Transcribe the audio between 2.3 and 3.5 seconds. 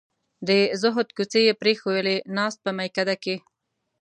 ناست په میکده کې